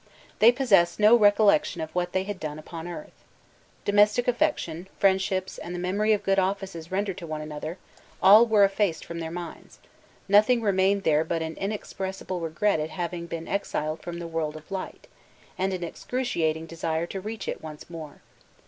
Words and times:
They 0.39 0.51
possessed 0.51 0.99
no 0.99 1.15
recollection 1.15 1.79
of 1.79 1.93
what 1.93 2.11
they 2.11 2.23
had 2.23 2.39
done 2.39 2.57
upon 2.57 2.87
earth. 2.87 3.23
Domestic 3.85 4.27
affection, 4.27 4.87
friendships, 4.97 5.59
and 5.59 5.75
the 5.75 5.79
memory 5.79 6.11
of 6.11 6.23
good 6.23 6.39
offices 6.39 6.91
rendered 6.91 7.19
to 7.19 7.27
one 7.27 7.39
another, 7.39 7.77
all 8.19 8.47
were 8.47 8.63
effaced 8.65 9.05
from 9.05 9.19
their 9.19 9.29
minds: 9.29 9.77
nothing 10.27 10.63
remained 10.63 11.03
there 11.03 11.23
but 11.23 11.43
an 11.43 11.53
inexpressible 11.53 12.39
regret 12.39 12.79
at 12.79 12.89
having 12.89 13.27
been 13.27 13.47
exiled 13.47 14.01
from 14.01 14.17
the 14.17 14.25
world 14.27 14.55
of 14.57 14.71
light, 14.71 15.05
and 15.55 15.71
an 15.71 15.83
excruciating 15.83 16.65
desire 16.65 17.05
to 17.05 17.21
reach 17.21 17.47
it 17.47 17.61
once 17.61 17.87
more. 17.87 18.21